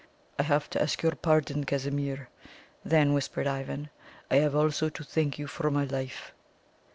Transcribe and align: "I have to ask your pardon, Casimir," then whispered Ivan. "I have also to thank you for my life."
"I 0.39 0.41
have 0.41 0.67
to 0.71 0.81
ask 0.81 1.03
your 1.03 1.11
pardon, 1.13 1.63
Casimir," 1.63 2.27
then 2.83 3.13
whispered 3.13 3.45
Ivan. 3.45 3.91
"I 4.31 4.37
have 4.37 4.55
also 4.55 4.89
to 4.89 5.03
thank 5.03 5.37
you 5.37 5.45
for 5.45 5.69
my 5.69 5.83
life." 5.83 6.33